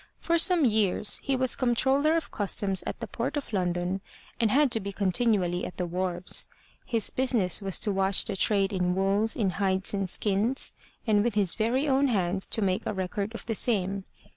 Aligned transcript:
For 0.17 0.39
some 0.39 0.65
years 0.65 1.19
he 1.21 1.35
was 1.35 1.51
82 1.53 1.57
THE 1.57 1.57
LATCH 1.57 1.57
KEY 1.57 1.59
Comptroller 1.93 2.17
of 2.17 2.31
Customs 2.31 2.83
at 2.87 2.99
the 2.99 3.05
Port 3.05 3.37
of 3.37 3.53
London 3.53 4.01
and 4.39 4.49
had 4.49 4.71
to 4.71 4.79
be 4.79 4.91
continually 4.91 5.63
at 5.63 5.77
the 5.77 5.85
wharves. 5.85 6.47
His 6.87 7.11
business 7.11 7.61
was 7.61 7.77
to 7.77 7.91
watch 7.91 8.25
the 8.25 8.35
trade 8.35 8.73
in 8.73 8.95
wools, 8.95 9.35
in 9.35 9.51
hides 9.61 9.93
and 9.93 10.09
skins, 10.09 10.71
and 11.05 11.23
with 11.23 11.35
his 11.35 11.53
very 11.53 11.87
own 11.87 12.07
hands 12.07 12.47
to 12.47 12.63
make 12.63 12.83
a 12.87 12.93
record 12.95 13.35
of 13.35 13.45
the 13.45 13.53
same. 13.53 14.05